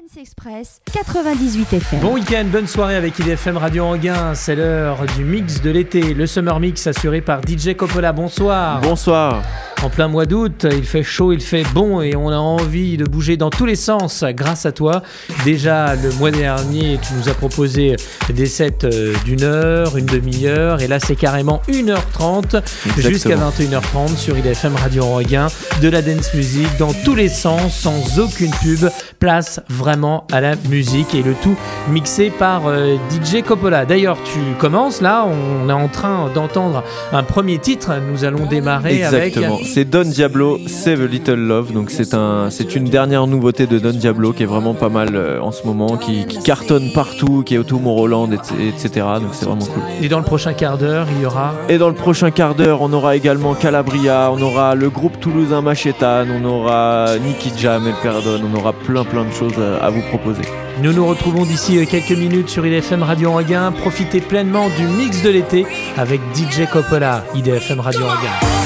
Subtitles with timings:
[0.00, 2.00] Dance Express 98 FM.
[2.00, 4.34] Bon week-end, bonne soirée avec IDFM Radio Anguin.
[4.34, 8.12] C'est l'heure du mix de l'été, le Summer Mix assuré par DJ Coppola.
[8.12, 8.80] Bonsoir.
[8.80, 9.42] Bonsoir.
[9.84, 13.04] En plein mois d'août, il fait chaud, il fait bon et on a envie de
[13.04, 15.02] bouger dans tous les sens grâce à toi.
[15.44, 17.94] Déjà le mois dernier, tu nous as proposé
[18.28, 22.60] des sets euh, d'une heure, une demi-heure et là c'est carrément 1h30
[22.98, 25.46] jusqu'à 21h30 sur IDFM Radio Anguin.
[25.80, 28.90] De la dance music dans tous les sens, sans aucune pub.
[29.20, 31.56] Place vraiment à la musique et le tout
[31.88, 33.84] mixé par euh, DJ Coppola.
[33.84, 36.82] D'ailleurs, tu commences là, on est en train d'entendre
[37.12, 37.92] un premier titre.
[38.10, 39.54] Nous allons démarrer Exactement.
[39.56, 39.67] avec.
[39.70, 41.72] C'est Don Diablo, Save a Little Love.
[41.72, 45.10] Donc c'est un, c'est une dernière nouveauté de Don Diablo qui est vraiment pas mal
[45.14, 49.06] euh, en ce moment, qui, qui cartonne partout, qui est au Tomorrowland, etc.
[49.20, 49.82] Donc c'est vraiment cool.
[50.02, 51.52] Et dans le prochain quart d'heure, il y aura?
[51.68, 55.60] Et dans le prochain quart d'heure, on aura également Calabria, on aura le groupe toulousain
[55.60, 59.90] Machetan, on aura Nicky Jam, El Perdon, on aura plein plein de choses à, à
[59.90, 60.48] vous proposer.
[60.82, 63.70] Nous nous retrouvons d'ici euh, quelques minutes sur IDFM Radio Anguin.
[63.72, 65.66] Profitez pleinement du mix de l'été
[65.98, 68.57] avec DJ Coppola, IDFM Radio Anguin.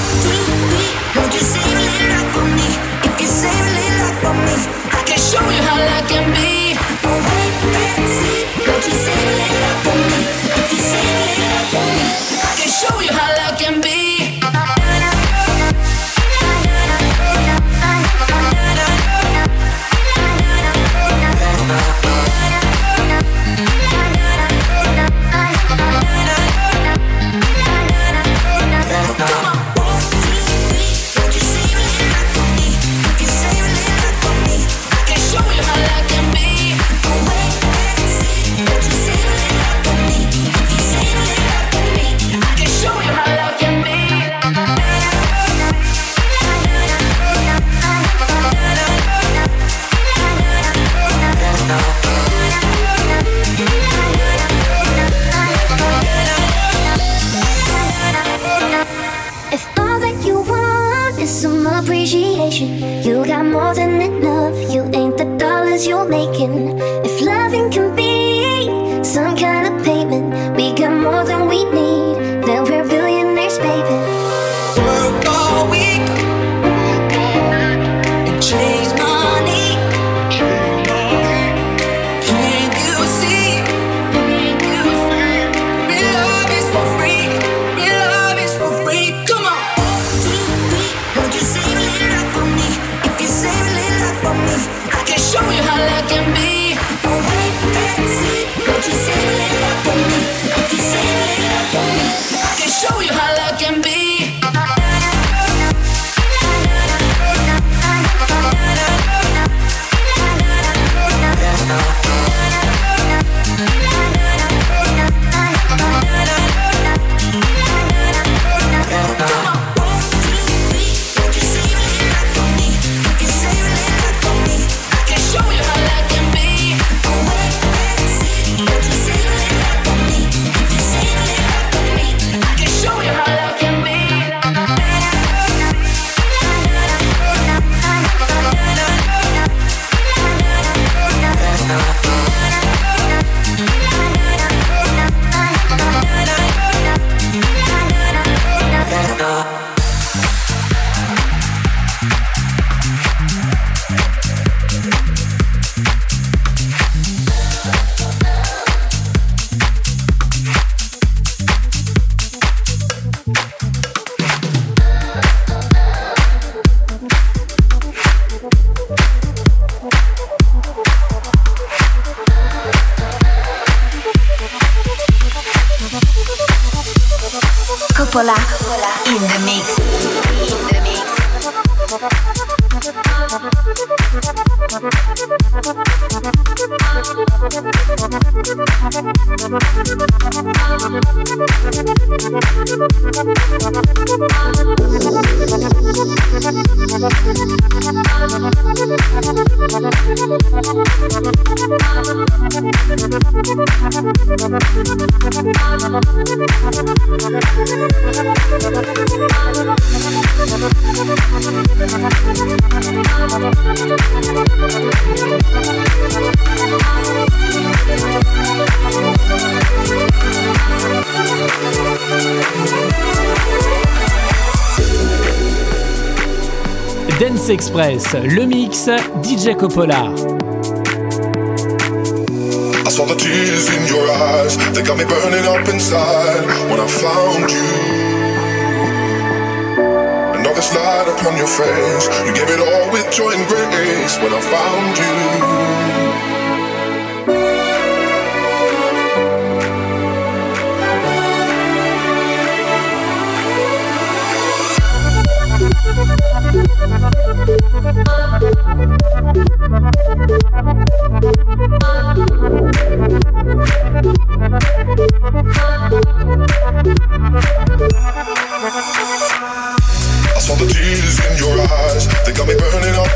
[228.85, 230.22] DJ Coppola.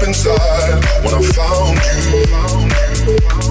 [0.04, 1.80] inside when I found
[3.42, 3.47] you.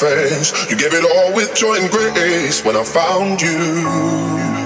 [0.00, 0.52] face.
[0.70, 4.65] You gave it all with joy and grace when I found you.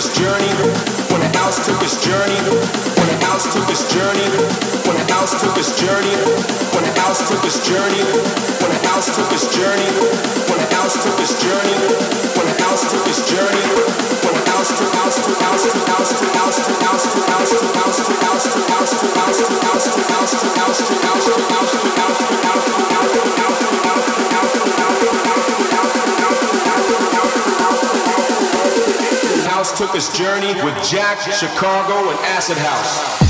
[0.00, 0.48] Its journey,
[1.12, 2.40] when the house took its journey,
[2.96, 4.24] when the house took its journey,
[4.88, 6.16] when the house took its journey,
[6.72, 8.00] when the house took its journey,
[8.64, 9.92] when the house took its journey,
[10.48, 11.76] when the house took its journey,
[12.32, 13.66] when the house took its journey,
[14.24, 17.52] when the house took house to house to house to house to house to house
[17.52, 20.96] to house to house to house to house to house to house to house to
[20.96, 23.79] house to house to house to House
[29.80, 33.29] took its journey with Jack, Chicago, and Acid House.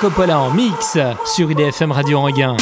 [0.00, 2.56] Coppola en mix sur IDFM Radio Anguin.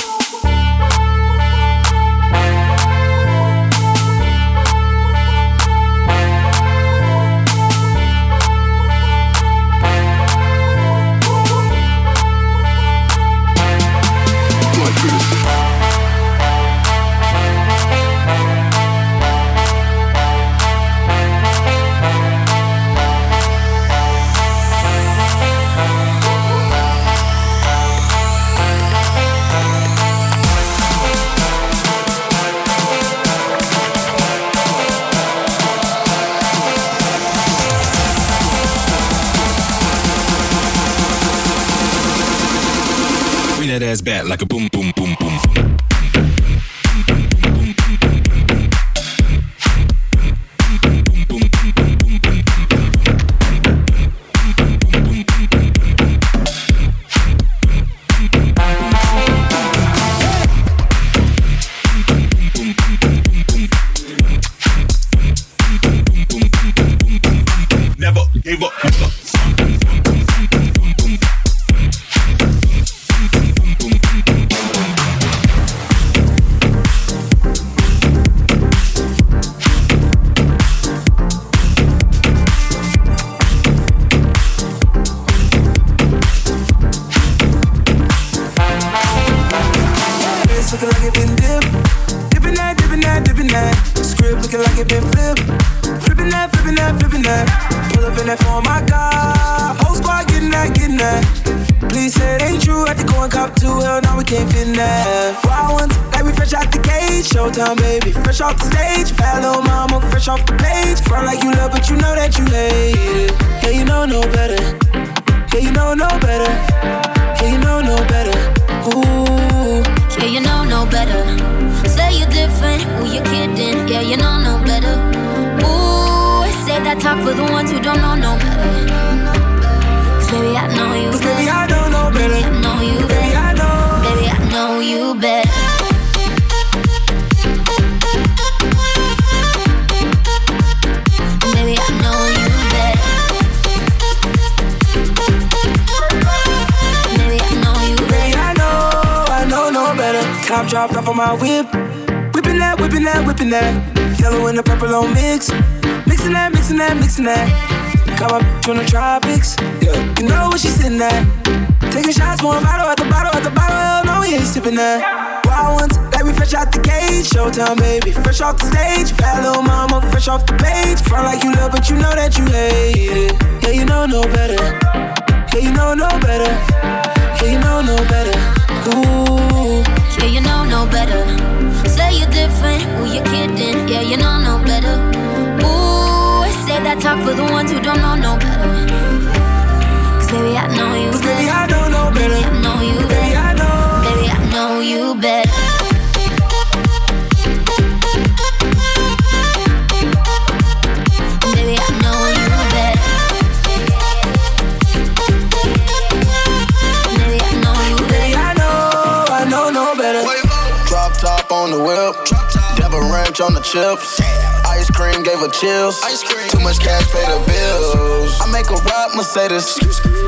[213.67, 214.21] chips.
[214.65, 215.99] Ice cream gave her chills.
[216.05, 216.49] Ice cream.
[216.49, 218.39] Too much cash pay the bills.
[218.39, 219.75] I make a ride Mercedes.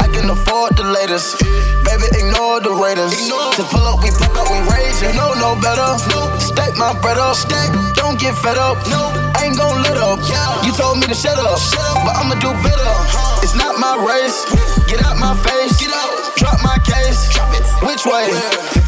[0.03, 1.39] I can afford the latest.
[1.87, 3.15] Baby, ignore the Raiders.
[3.15, 4.99] To pull up, we fuck up we rage.
[5.03, 5.87] You know no better.
[6.43, 7.37] Stack my bread up.
[7.37, 7.71] Stack.
[7.95, 8.77] Don't get fed up.
[8.91, 9.15] No.
[9.39, 10.19] Ain't gon' let up.
[10.67, 11.59] You told me to shut up.
[12.03, 12.91] But I'ma do better.
[13.39, 14.43] It's not my race.
[14.91, 15.79] Get out my face.
[15.79, 16.35] Get out.
[16.37, 17.31] Drop my case.
[17.31, 17.63] Drop it.
[17.87, 18.35] Which way?
[18.35, 18.88] Yeah.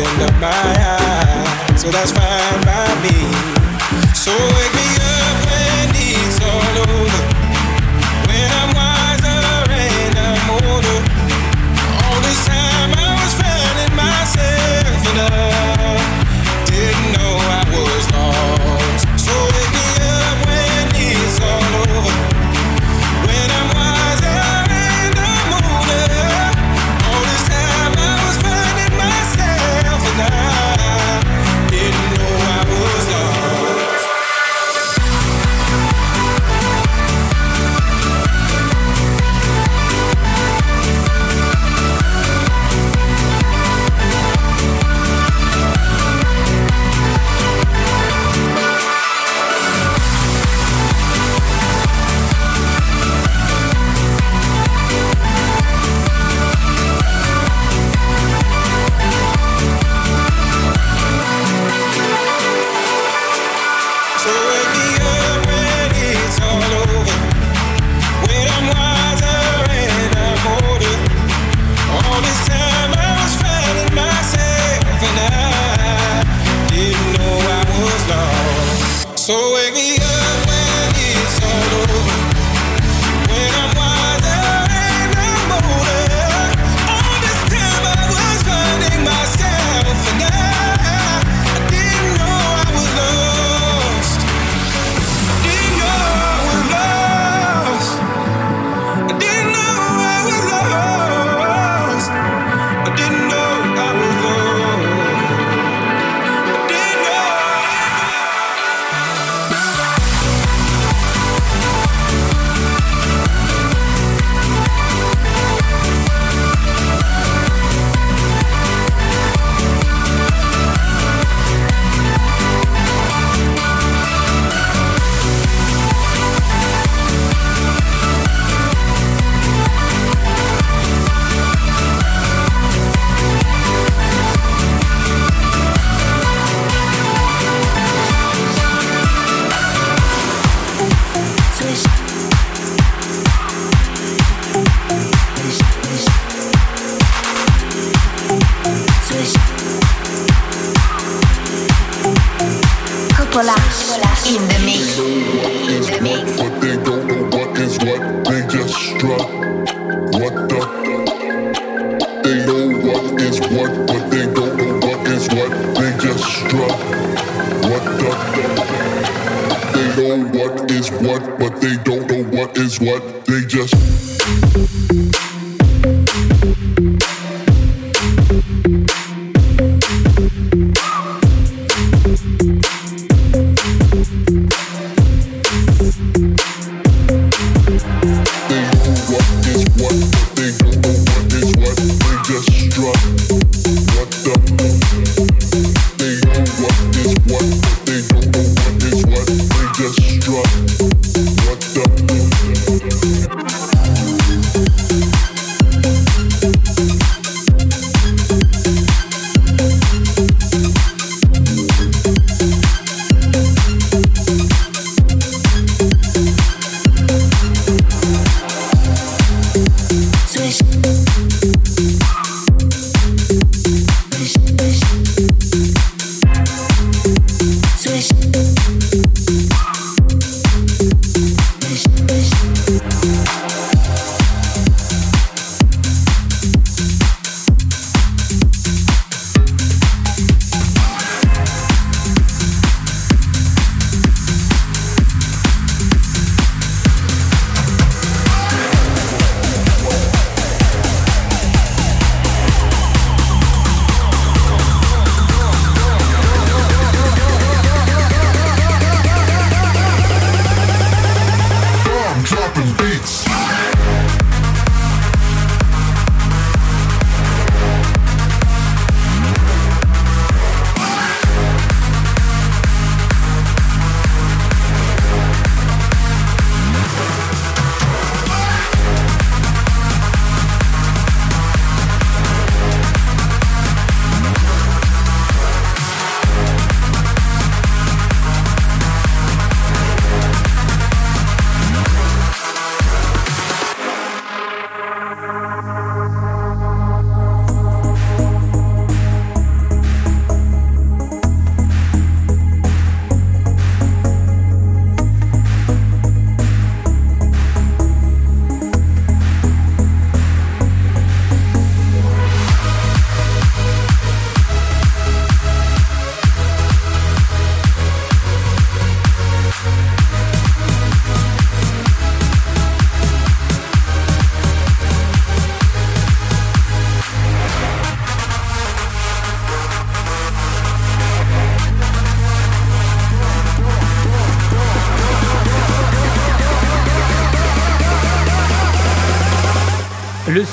[0.00, 4.14] opened up my eyes, so that's fine by me.
[4.14, 4.67] So.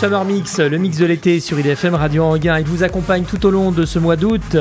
[0.08, 3.86] Le mix de l'été sur IDFM Radio Anguin, il vous accompagne tout au long de
[3.86, 4.56] ce mois d'août,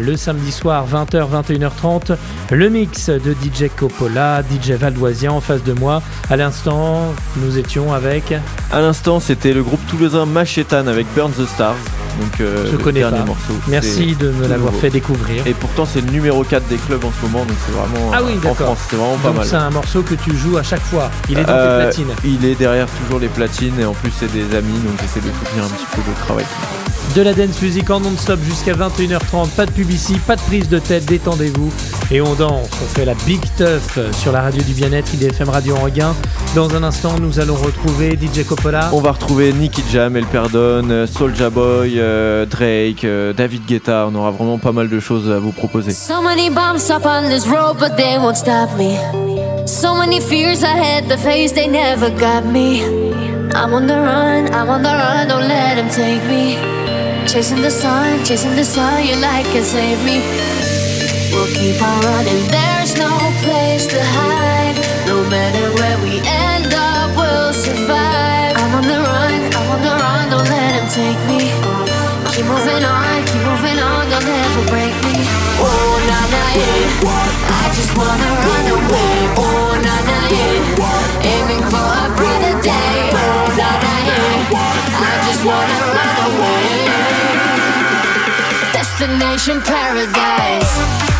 [0.00, 2.16] le samedi soir 20h, 21h30,
[2.50, 6.00] le mix de DJ Coppola, DJ Valdoisian en face de moi.
[6.30, 8.32] À l'instant, nous étions avec...
[8.72, 11.76] À l'instant, c'était le groupe toulousain Machetan avec Burn the Stars.
[12.20, 13.10] Donc, euh, Je connais pas.
[13.10, 13.52] morceau.
[13.68, 15.46] Merci de me l'avoir fait découvrir.
[15.46, 18.20] Et pourtant, c'est le numéro 4 des clubs en ce moment, donc c'est vraiment Ah
[18.24, 18.54] oui, euh, en.
[18.54, 19.46] France, c'est vraiment pas Donc mal.
[19.46, 21.10] c'est un morceau que tu joues à chaque fois.
[21.28, 22.14] Il est dans Euh, tes platines.
[22.24, 25.32] Il est derrière toujours les platines et en plus c'est des amis donc j'essaie de
[25.32, 26.44] soutenir un petit peu le travail.
[27.16, 29.48] De la dance music en non-stop jusqu'à 21h30.
[29.56, 31.72] Pas de publicité, pas de prise de tête, détendez-vous.
[32.10, 35.76] Et on danse, on fait la Big Tough sur la radio du bien-être, IDFM Radio
[35.76, 36.14] Anguin.
[36.54, 38.90] Dans un instant, nous allons retrouver DJ Coppola.
[38.92, 44.06] On va retrouver Nicky Jam, El Perdon, euh, Soulja Boy, euh, Drake, euh, David Guetta,
[44.12, 45.92] on aura vraiment pas mal de choses à vous proposer.
[45.92, 48.98] So many bumps up on this road, but they won't stop me.
[49.64, 52.82] So many fears I had to face, they never got me.
[53.54, 56.75] I'm on the run, I'm on the run, don't let them take me.
[57.36, 60.24] Chasing the sun, chasing the sun, your light can save me.
[61.36, 63.12] We'll keep on running, there's no
[63.44, 64.72] place to hide.
[65.04, 68.56] No matter where we end up, we'll survive.
[68.56, 71.52] I'm on the run, I'm on the run, don't let him take me.
[72.32, 75.20] Keep moving on, keep moving on, don't ever break me.
[75.60, 77.04] Oh, na na, yeah.
[77.52, 79.12] I just wanna run away.
[79.36, 81.20] Oh, na na, yeah.
[81.20, 83.12] Aiming for a brighter day.
[83.12, 85.04] Oh, na na, yeah.
[85.04, 85.75] I just wanna
[89.36, 91.15] Destination paradise.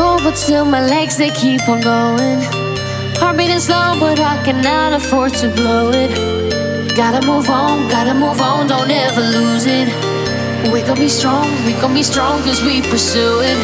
[0.00, 2.40] Cold, but still my legs they keep on going.
[3.20, 6.10] Heart beating slow, but I cannot afford to blow it.
[6.96, 9.88] Gotta move on, gotta move on, don't ever lose it.
[10.72, 13.58] We gon' be strong, we gon' be strong, cause we pursue it.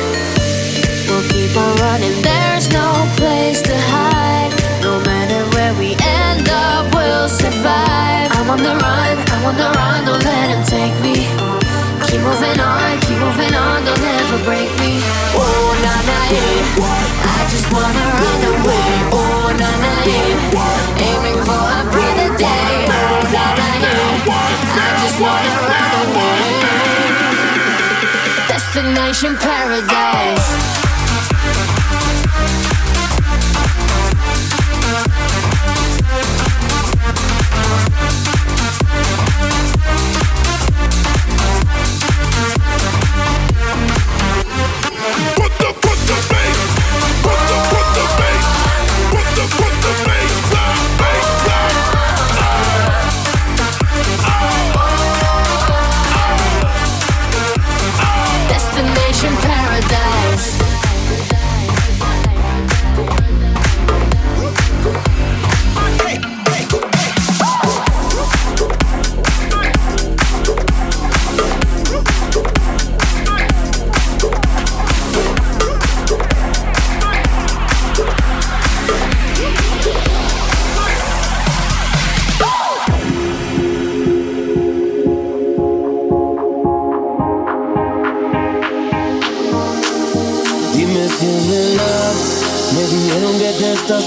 [1.08, 2.88] We'll keep on running, there's no
[3.20, 4.52] place to hide.
[4.86, 5.88] No matter where we
[6.22, 8.28] end up, we'll survive.
[8.38, 11.35] I'm on the run, I'm on the run, don't let him take me.
[12.16, 15.04] Keep moving on, keep moving on, don't ever break me.
[15.36, 16.80] Oh, na na, yeah.
[17.28, 18.88] I just wanna run away.
[19.12, 20.96] Oh, na na, yeah.
[20.96, 22.88] Aiming for a brighter day.
[22.88, 24.32] Oh, na na, yeah.
[24.32, 26.40] I just wanna run away.
[28.48, 30.85] Destination paradise.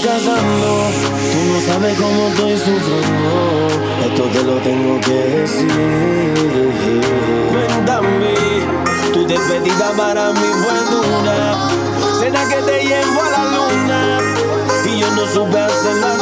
[0.02, 0.90] Casando.
[1.32, 3.68] Tú no sabes cómo estoy sufriendo.
[4.06, 5.68] Esto te lo tengo que decir.
[7.50, 8.34] Cuéntame,
[9.12, 11.68] tu despedida para mí fue dura.
[12.18, 14.18] Cena que te llevo a la luna.
[14.86, 16.19] Y yo no supe hacerlo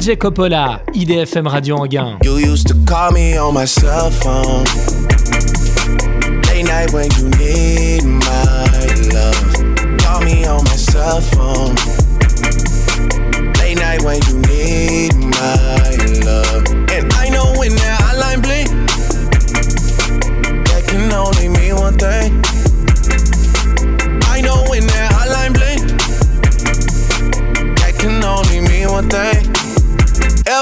[0.00, 2.16] DJ Coppola, IDFM Radio Anguin.
[2.24, 4.64] You used to call me on my cell phone.
[6.48, 8.64] Late night when you need my
[9.12, 9.98] love.
[9.98, 11.74] Call me on my cell phone.
[13.60, 16.79] Late night when you need my love.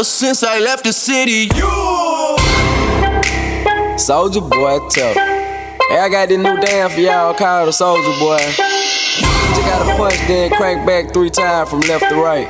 [0.00, 1.68] Ever since I left the city, you.
[3.98, 5.12] Soldier boy, tough.
[5.12, 8.40] Hey, I got this new dance for y'all called the Soldier Boy.
[8.40, 12.48] Just gotta punch, then crank back three times from left to right.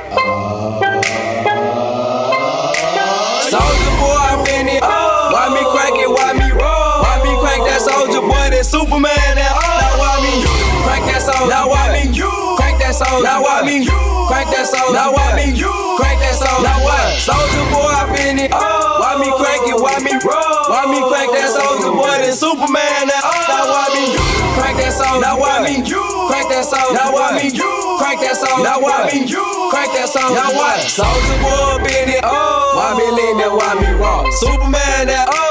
[3.51, 4.79] Soldier boy, I'm in it.
[4.79, 6.07] Why me crank it?
[6.07, 7.03] Why me roll?
[7.03, 8.47] Why me crank that soldier boy?
[8.47, 9.11] That Superman?
[9.35, 10.39] That now why me
[10.87, 11.51] crank that soldier?
[11.51, 12.15] Now why me
[12.55, 13.23] crank that soldier?
[13.27, 14.95] Now why me crank that soldier?
[14.95, 15.51] Now why me
[15.99, 16.63] crank that soldier?
[16.63, 17.19] Now what?
[17.19, 18.47] Soldier boy, I'm in oh.
[18.47, 18.51] it.
[18.55, 19.75] Why me crank it?
[19.75, 20.71] Why me roll?
[20.71, 22.15] Why me crank that soldier boy?
[22.23, 23.11] That Superman?
[23.11, 23.35] That oh.
[23.51, 24.15] now why me
[24.55, 25.19] crank that soldier?
[25.19, 26.95] Now why me crank that soldier?
[26.95, 27.51] Now why me
[27.99, 28.63] crank that soldier?
[28.63, 30.39] Now why me crank that soldier?
[30.39, 30.79] Now what?
[30.87, 32.23] Soldier boy, in it.
[32.23, 33.51] Oh, why me lean that?
[33.51, 34.31] Why me rock?
[34.39, 35.11] Superman?
[35.11, 35.50] That oh.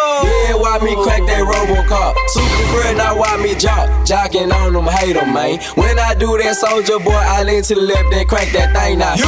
[0.61, 2.15] Why me crack that RoboCop?
[2.29, 3.89] Super friend, now why me jock?
[4.05, 5.59] Jocking on them, hate 'em, man.
[5.75, 8.99] When I do that, soldier boy, I lean to the left, then crack that thing
[8.99, 9.15] now.
[9.15, 9.25] You.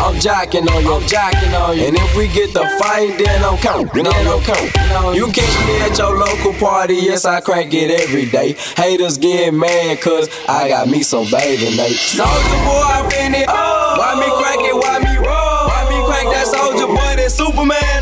[0.00, 1.86] I'm jocking on you, I'm jocking on you.
[1.86, 5.14] And if we get the fight, then I'm counting, then I'm counting.
[5.14, 8.56] You catch me at your local party, yes, I crank it every day.
[8.76, 11.98] Haters get mad, cause I got me some Bathing Ape.
[11.98, 13.48] Soldier boy, I'm in it.
[13.48, 15.66] Why me crack it, why me roll?
[15.68, 17.99] Why me crack that soldier boy, that Superman,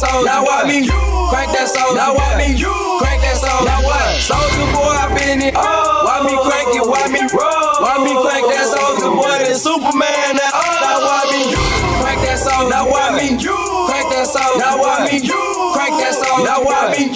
[0.00, 0.26] that soldier?
[0.28, 1.96] Now why me crank that soldier?
[1.96, 2.52] Now why me
[3.00, 3.64] crank that soldier?
[3.64, 4.20] Now what?
[4.20, 5.54] Soldier boy, I'm in it.
[5.56, 6.04] Oh.
[6.04, 7.72] Why me crank it, why me roll?
[7.80, 9.16] Why me crank that soldier oh.
[9.16, 10.84] boy, that Superman, that oh?
[10.84, 11.40] Now why me
[12.04, 12.68] crank that soldier?
[12.68, 14.60] Now why me crank that soldier?
[14.60, 16.44] Now why me crank that soldier?
[16.44, 17.08] Now why me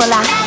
[0.00, 0.39] 过来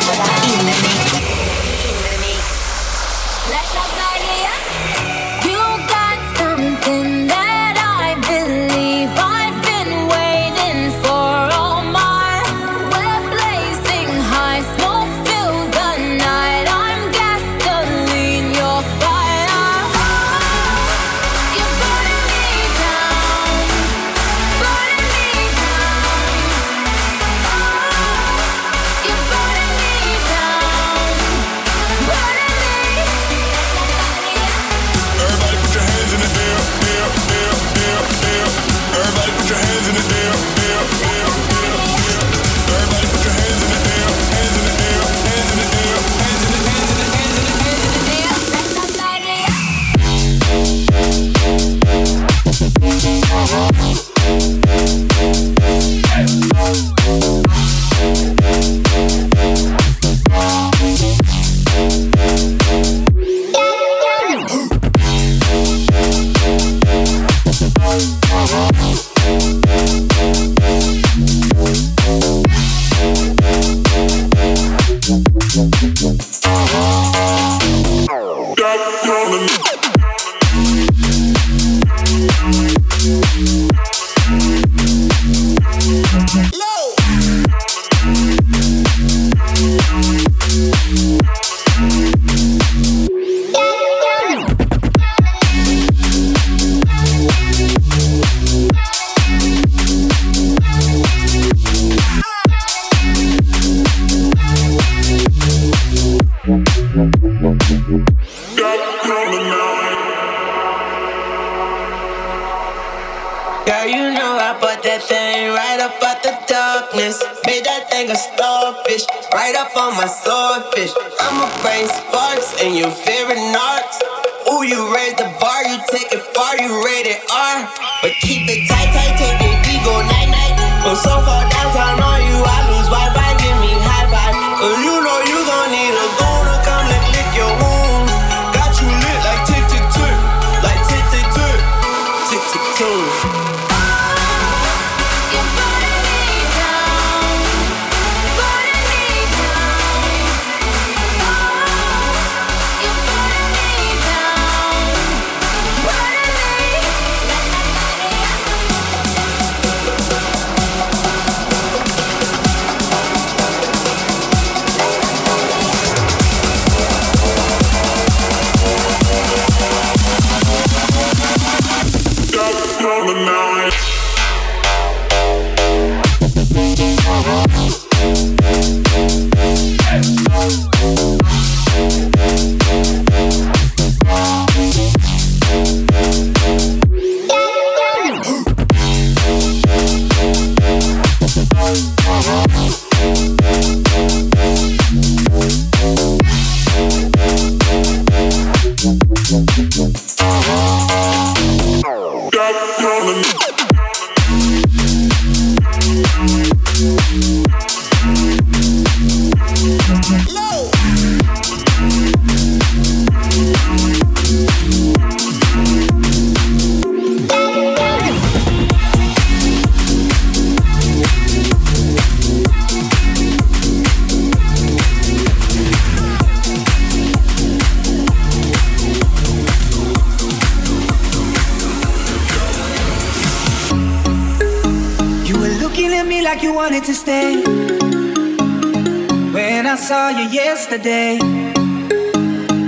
[240.74, 241.18] yesterday.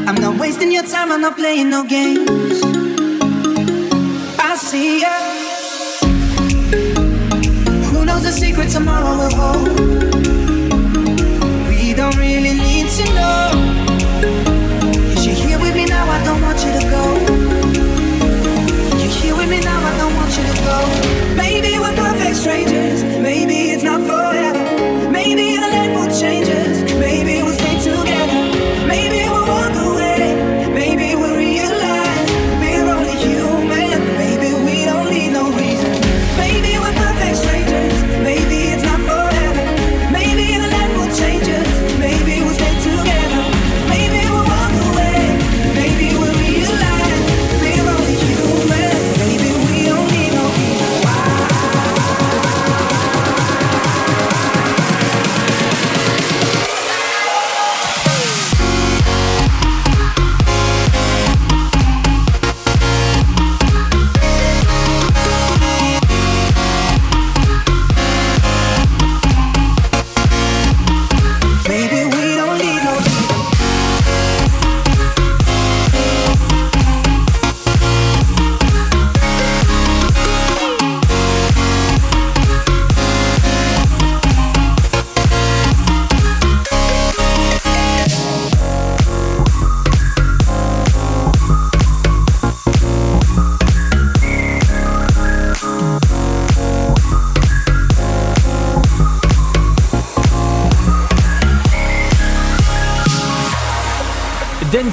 [0.07, 2.16] I'm not wasting your time, I'm not playing no games.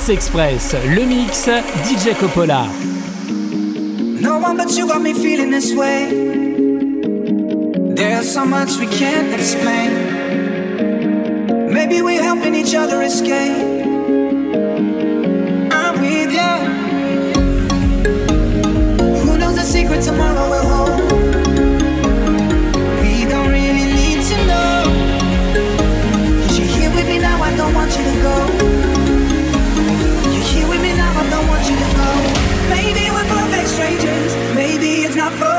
[0.05, 1.47] Dance Express, le mix
[1.85, 2.67] DJ Coppola.
[4.19, 6.09] No one but you got me feeling this way.
[7.95, 9.91] There's so much we can't explain.
[11.71, 13.85] Maybe we're helping each other escape.
[15.71, 16.53] I'm with you.
[19.21, 21.03] Who knows the secret tomorrow will hold?
[27.55, 28.72] don't want you to go.
[35.23, 35.52] not for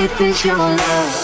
[0.00, 1.19] Deep is your love?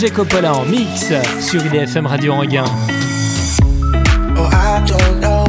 [0.00, 0.12] DJ
[0.46, 2.64] en mix sur IDFM Radio Anguin.
[4.34, 5.44] Oh, I don't know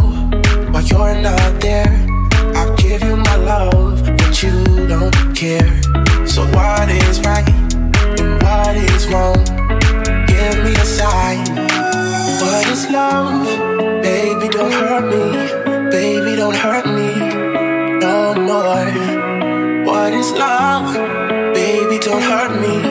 [0.74, 1.90] why you're not there.
[2.54, 4.52] I'll give you my love, but you
[4.90, 5.72] don't care.
[6.26, 7.48] So what is right
[8.42, 9.42] what is wrong?
[10.28, 11.46] Give me a sign.
[12.42, 13.48] What is love?
[14.04, 15.90] Baby, don't hurt me.
[15.92, 17.12] Baby, don't hurt me
[18.02, 18.92] no more.
[19.86, 20.94] What is love?
[21.54, 22.91] Baby, don't hurt me.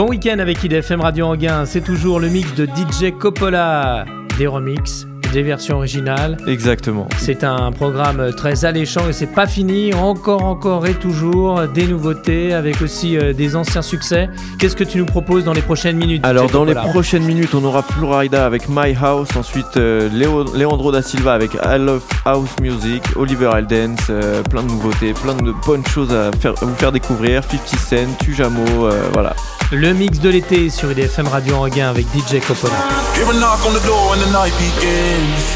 [0.00, 4.06] Bon week-end avec IDFM Radio Anguin, c'est toujours le mix de DJ Coppola,
[4.38, 6.38] des remixes, des versions originales.
[6.46, 7.06] Exactement.
[7.18, 12.54] C'est un programme très alléchant et c'est pas fini, encore, encore et toujours des nouveautés
[12.54, 14.30] avec aussi euh, des anciens succès.
[14.58, 17.62] Qu'est-ce que tu nous proposes dans les prochaines minutes Alors dans les prochaines minutes, on
[17.62, 22.56] aura Florida avec My House, ensuite euh, Léo- Leandro da Silva avec I Love House
[22.62, 26.74] Music, Oliver Eldens, euh, plein de nouveautés, plein de bonnes choses à, faire, à vous
[26.76, 29.36] faire découvrir, 50 Cent, Tujamo, euh, voilà.
[29.72, 32.74] Le mix de l'été sur IDFM Radio Anguin avec DJ Coppola.
[33.14, 35.54] Hear a knock on the door and the night begins.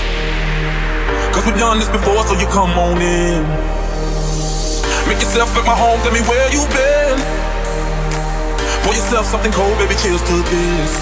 [1.33, 3.43] Cause we've done this before, so you come on in.
[5.09, 7.19] Make yourself at my home, tell me where you been.
[8.87, 10.95] Pour yourself something cold, baby, cheers to this.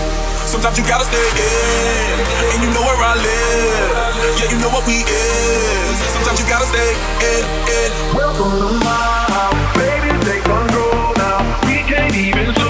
[0.49, 2.17] Sometimes you gotta stay in,
[2.49, 3.93] and you know where I live.
[4.41, 5.97] Yeah, you know what we is.
[6.17, 6.97] Sometimes you gotta stay
[7.29, 7.45] in,
[7.77, 7.91] in.
[8.17, 9.05] Welcome to my
[9.37, 11.45] house, baby, take control now.
[11.69, 12.62] We can't even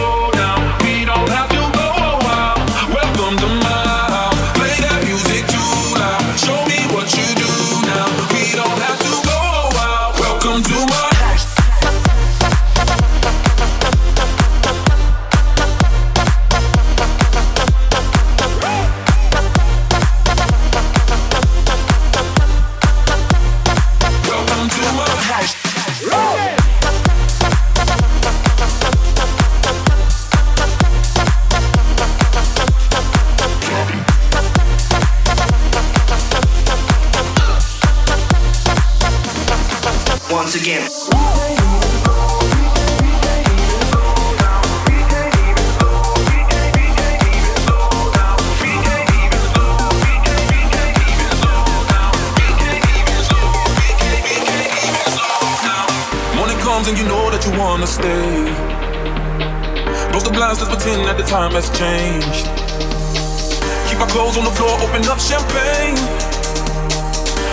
[57.63, 58.43] wanna stay.
[60.11, 62.51] Close the blinds, let's pretend that the time has changed.
[63.87, 65.95] Keep our clothes on the floor, open up champagne.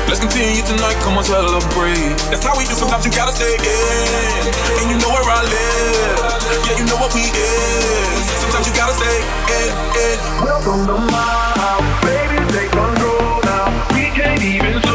[0.10, 2.18] Let's continue tonight, come on, celebrate.
[2.34, 4.43] That's how we do, sometimes you gotta stay in.
[4.82, 6.18] And you know where I live.
[6.66, 8.26] Yeah, you know what we is.
[8.41, 9.18] Sometimes you gotta stay
[9.62, 10.18] in, in.
[10.41, 13.70] Welcome to my house, baby, take control now.
[13.93, 14.89] We can't even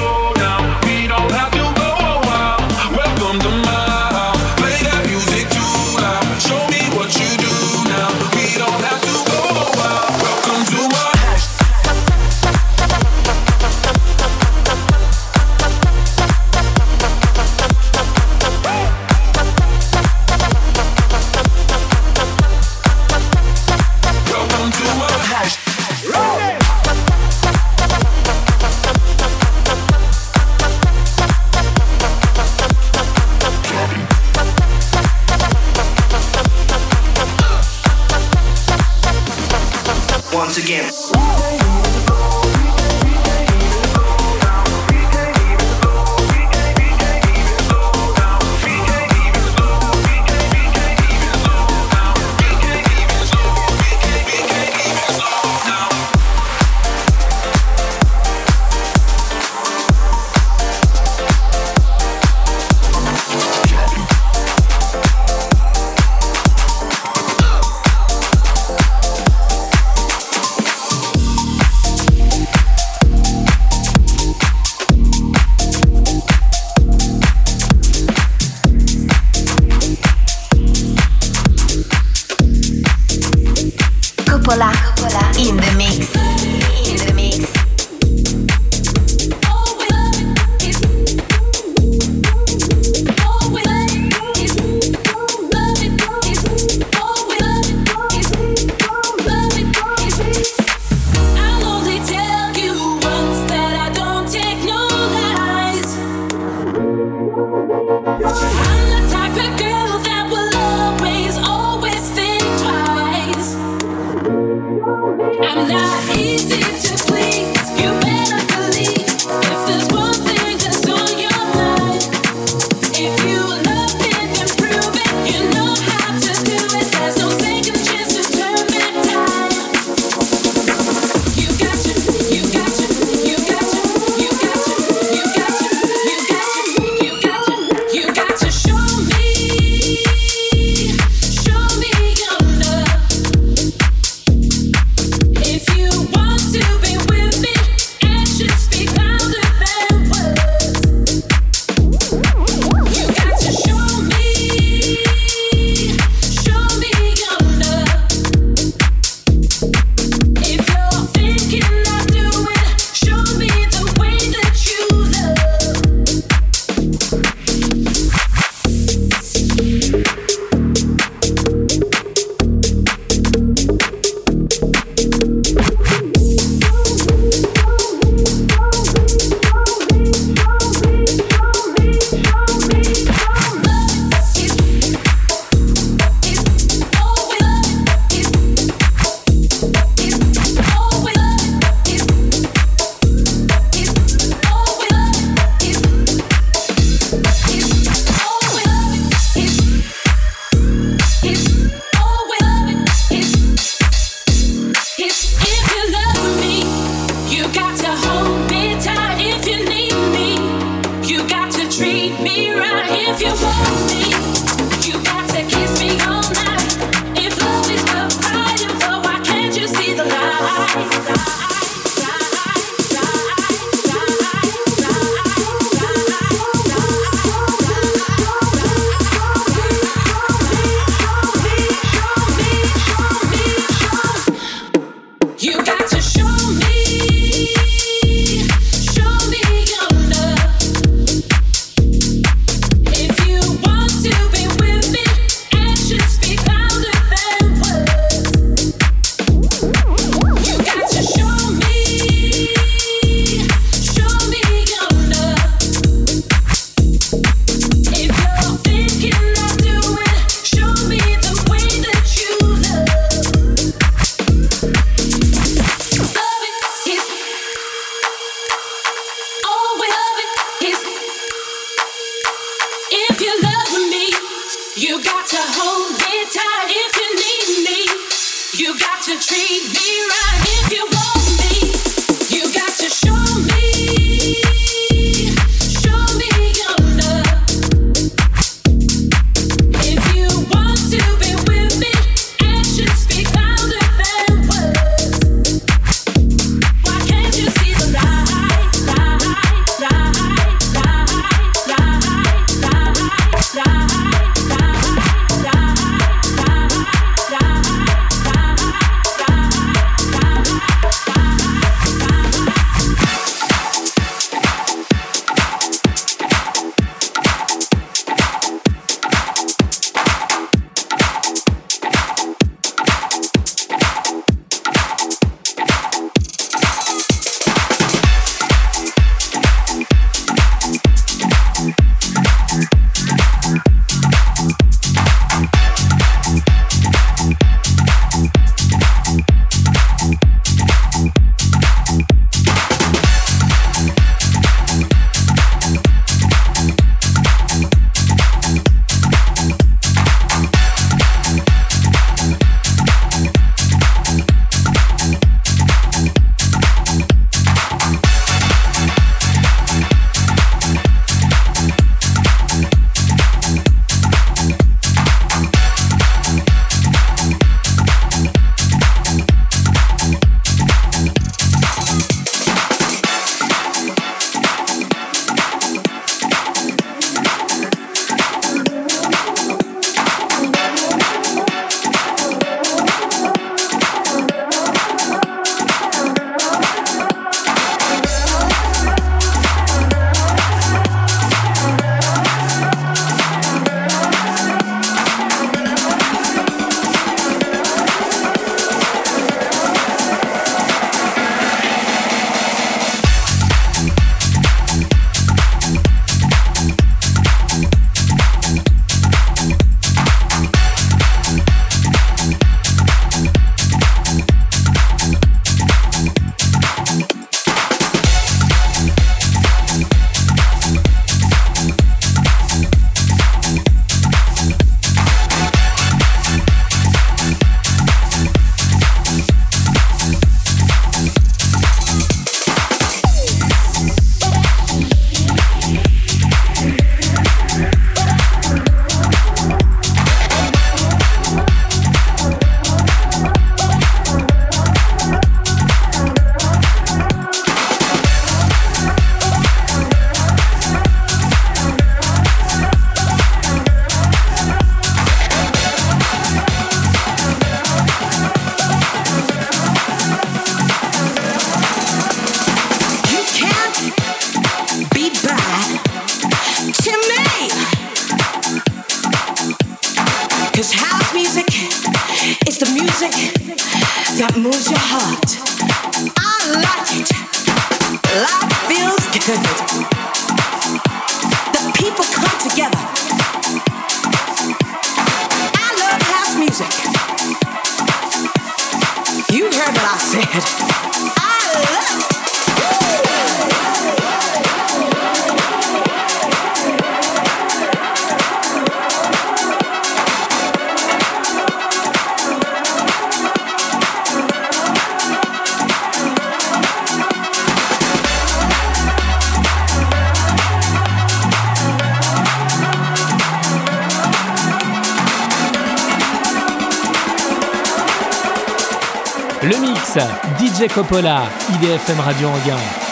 [520.68, 522.83] Coppola, IDFM Radio Anguin.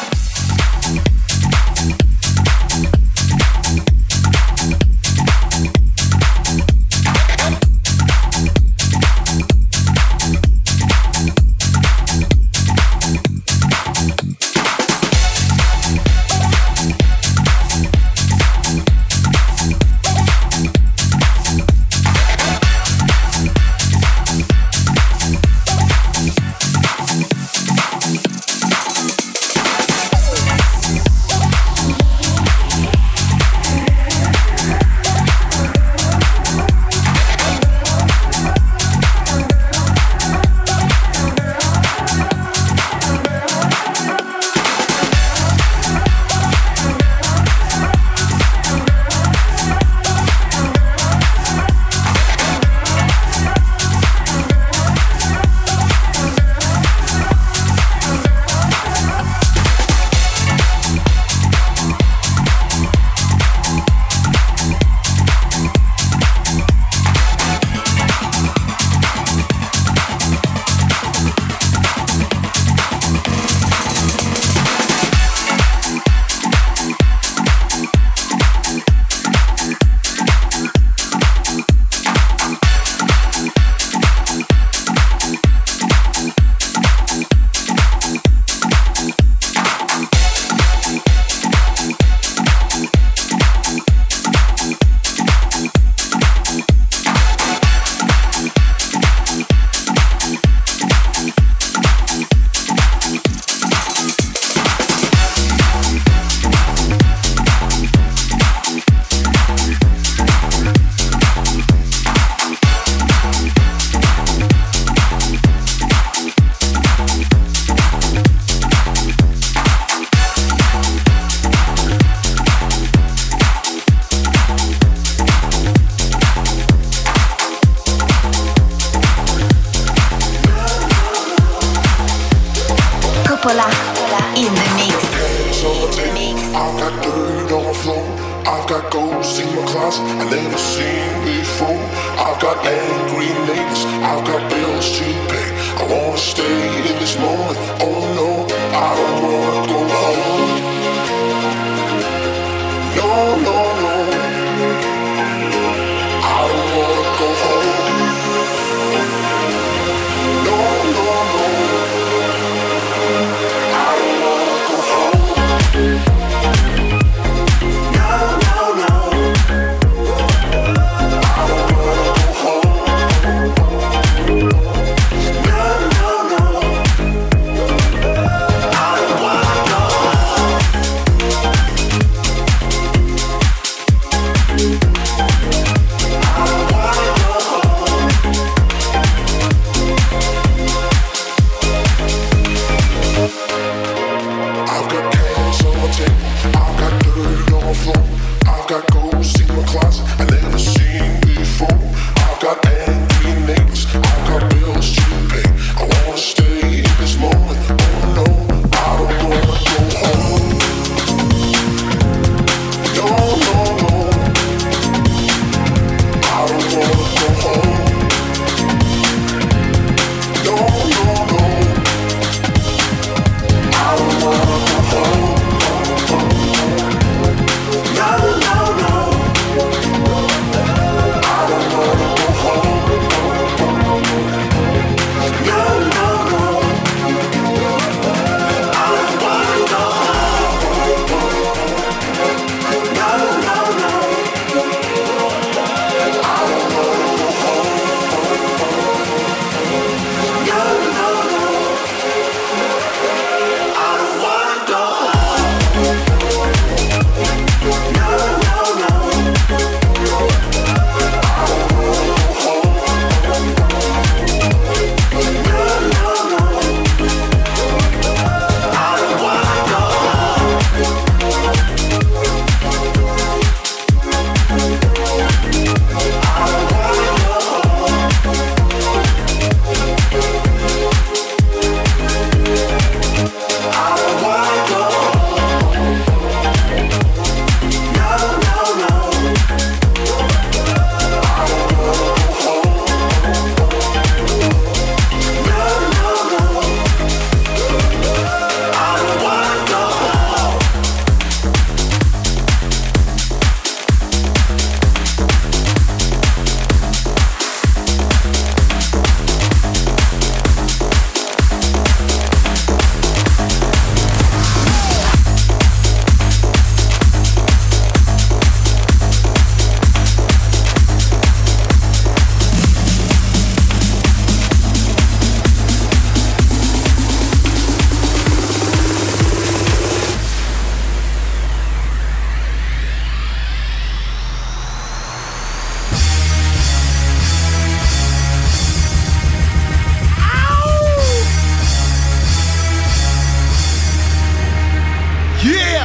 [345.44, 345.84] Yeah!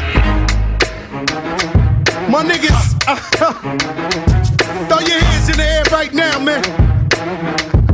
[2.29, 2.93] My niggas,
[4.87, 6.61] throw your hands in the air right now, man.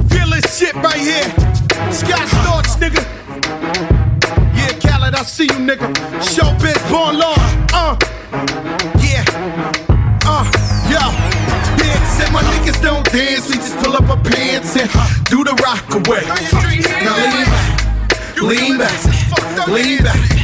[0.10, 1.24] Feel this shit right here.
[1.90, 3.02] Scott Storch, nigga.
[4.58, 5.94] Yeah, Khaled, I see you, nigga.
[6.20, 7.36] Showbiz, born law.
[7.72, 7.98] Uh,
[9.00, 9.24] yeah.
[10.26, 10.44] Uh,
[10.92, 11.44] yo
[12.18, 14.90] said my niggas don't dance, we just pull up our pants and
[15.26, 16.24] do the rock away.
[17.04, 20.44] Now lean back, lean back, lean back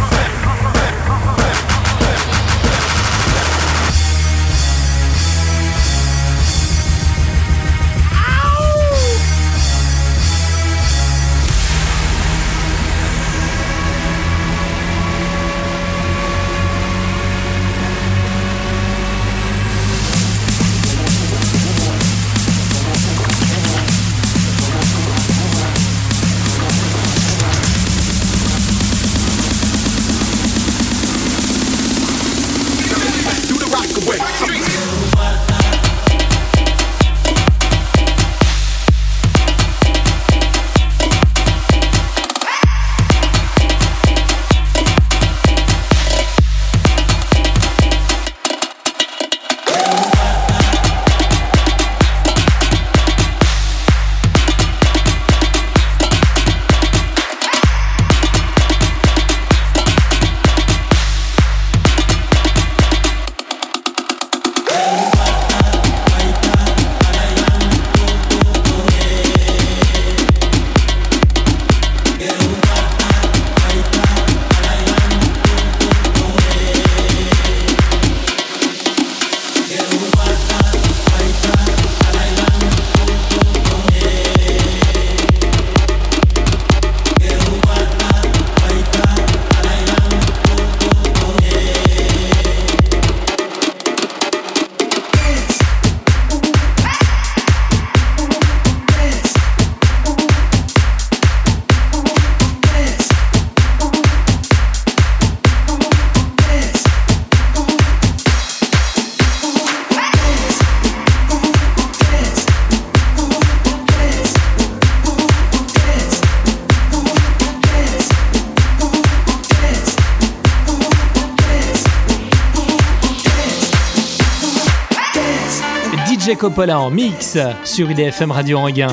[126.41, 128.87] Coppola en mix sur IDFM Radio Anguin.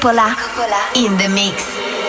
[0.00, 0.34] Coppola.
[0.94, 1.99] In the mix.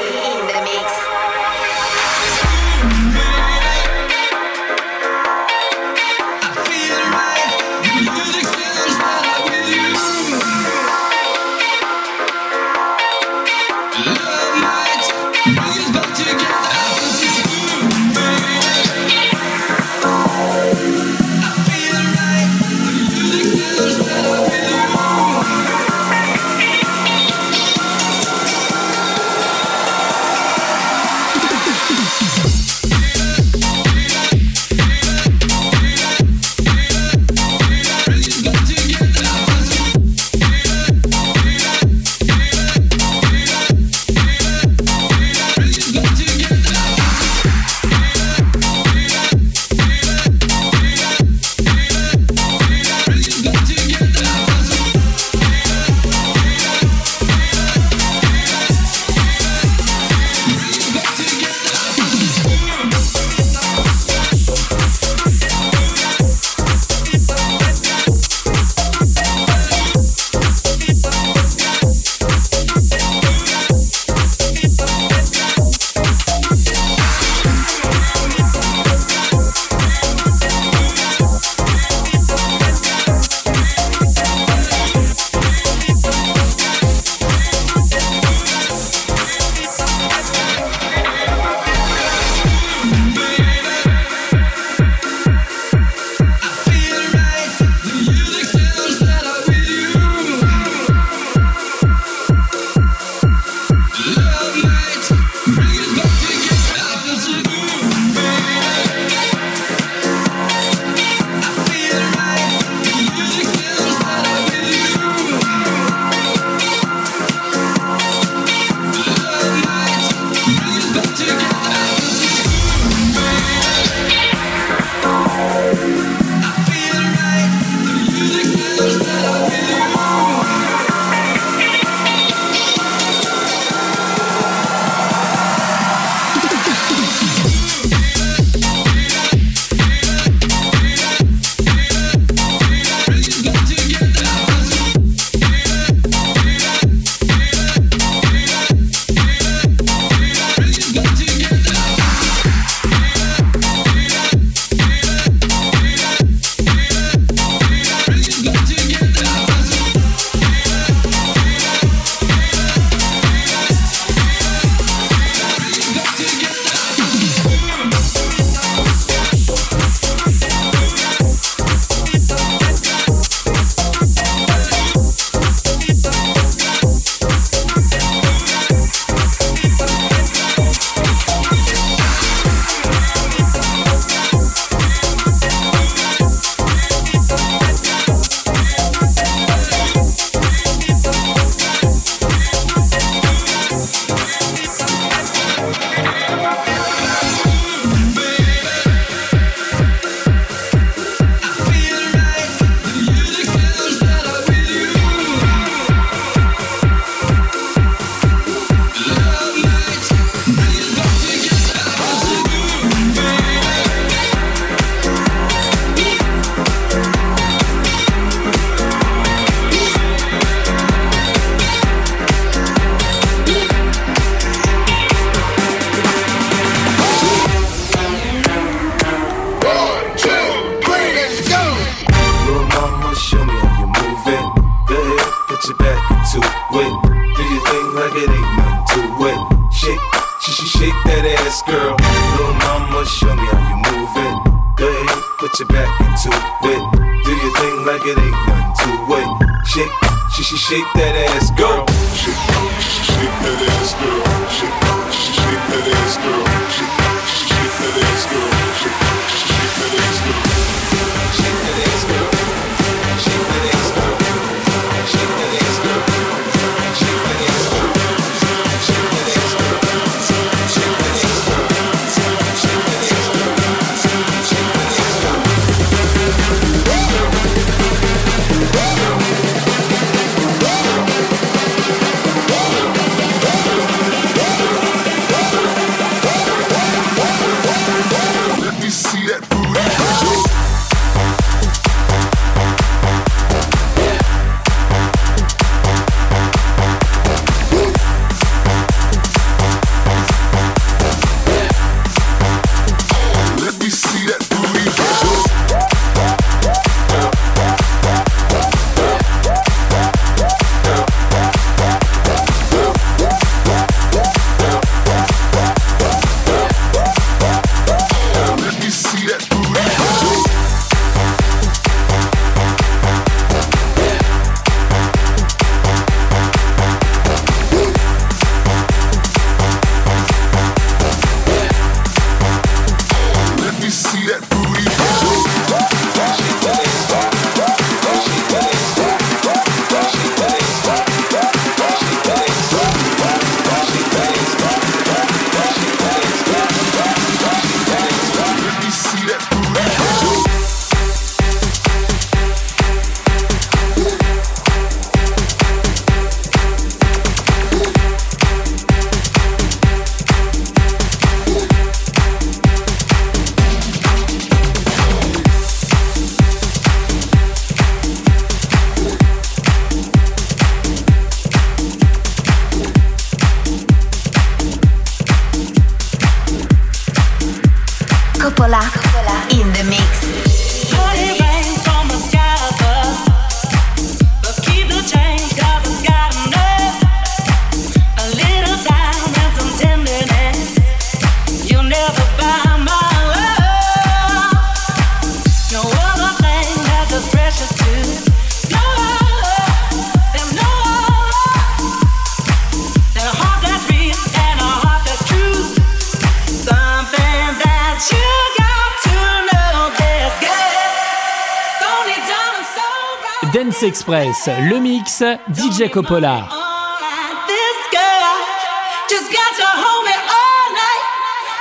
[414.14, 416.50] Express, le mix, DJ Coppola.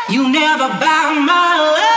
[0.08, 1.89] You never bound my love.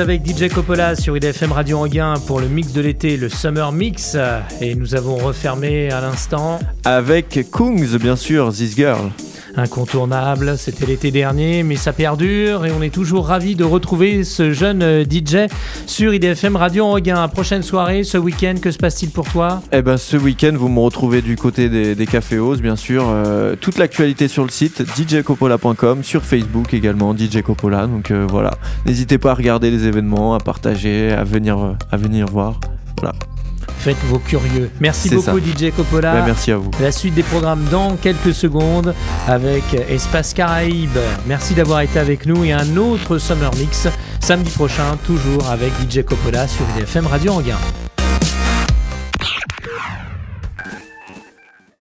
[0.00, 4.16] Avec DJ Coppola sur IDFM Radio Anguin pour le mix de l'été, le Summer Mix.
[4.60, 6.58] Et nous avons refermé à l'instant.
[6.84, 9.10] Avec Kungs, bien sûr, This Girl.
[9.60, 14.52] Incontournable, c'était l'été dernier, mais ça perdure et on est toujours ravis de retrouver ce
[14.52, 15.50] jeune euh, DJ
[15.86, 17.28] sur IDFM Radio Anguin.
[17.28, 19.62] Prochaine soirée, ce week-end, que se passe-t-il pour toi?
[19.72, 21.94] Eh ben, ce week-end, vous me retrouvez du côté des,
[22.38, 23.04] Ose, bien sûr.
[23.08, 27.86] Euh, toute l'actualité sur le site djcoppola.com, sur Facebook également, DJ Coppola.
[27.86, 28.52] Donc euh, voilà,
[28.86, 32.58] n'hésitez pas à regarder les événements, à partager, à venir, à venir voir.
[32.98, 33.14] Voilà.
[33.78, 34.70] Faites vos curieux.
[34.80, 35.66] Merci beaucoup ça.
[35.66, 36.22] DJ Coppola.
[36.24, 36.70] Merci à vous.
[36.80, 38.94] La suite des programmes dans quelques secondes
[39.26, 40.98] avec Espace Caraïbes.
[41.26, 43.88] Merci d'avoir été avec nous et un autre Summer Mix
[44.20, 47.56] samedi prochain, toujours avec DJ Coppola sur IDFM Radio Anguin.